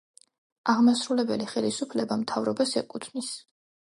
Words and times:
აღმასრულებელი 0.73 1.49
ხელისუფლება 1.51 2.19
მთავრობას 2.23 2.75
ეკუთვნის. 2.83 3.29